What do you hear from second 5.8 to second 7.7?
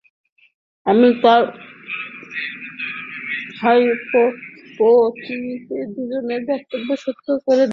দুজনের বক্তব্যই সত্য ধরে নিচ্ছি।